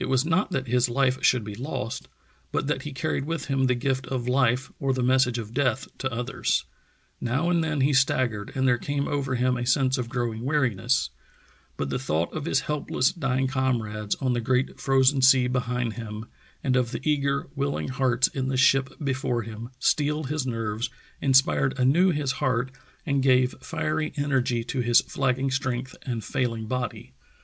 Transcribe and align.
It 0.00 0.06
was 0.06 0.24
not 0.26 0.50
that 0.50 0.66
his 0.66 0.88
life 0.88 1.18
should 1.22 1.44
be 1.44 1.54
lost, 1.54 2.08
but 2.50 2.66
that 2.66 2.82
he 2.82 2.92
carried 2.92 3.24
with 3.24 3.44
him 3.44 3.66
the 3.66 3.76
gift 3.76 4.04
of 4.08 4.26
life 4.26 4.72
or 4.80 4.92
the 4.92 5.00
message 5.00 5.38
of 5.38 5.54
death 5.54 5.86
to 5.98 6.12
others. 6.12 6.64
Now 7.20 7.48
and 7.50 7.62
then 7.62 7.80
he 7.82 7.92
staggered 7.92 8.50
and 8.56 8.66
there 8.66 8.78
came 8.78 9.06
over 9.06 9.36
him 9.36 9.56
a 9.56 9.64
sense 9.64 9.96
of 9.96 10.08
growing 10.08 10.42
weariness, 10.44 11.10
but 11.76 11.88
the 11.88 12.00
thought 12.00 12.32
of 12.34 12.46
his 12.46 12.62
helpless, 12.62 13.12
dying 13.12 13.46
comrades 13.46 14.16
on 14.16 14.32
the 14.32 14.40
Great 14.40 14.80
Frozen 14.80 15.22
Sea 15.22 15.46
be 15.46 15.60
hind 15.60 15.92
him, 15.92 16.26
and 16.64 16.74
of 16.74 16.90
the 16.90 17.08
eager, 17.08 17.46
willing 17.54 17.86
hearts 17.90 18.26
in 18.26 18.48
the 18.48 18.56
ship 18.56 18.90
before 18.98 19.42
him, 19.42 19.70
steeled 19.78 20.30
his 20.30 20.44
nerves, 20.48 20.90
inspired 21.20 21.78
anew 21.78 22.10
his 22.10 22.32
heart, 22.32 22.72
and 23.06 23.22
gave 23.22 23.54
fiery 23.60 24.12
energy 24.16 24.64
to 24.64 24.80
his 24.80 25.00
flagging 25.02 25.48
strength 25.52 25.94
and 26.02 26.24
fail 26.24 26.54
ing 26.54 26.66
body. 26.66 27.12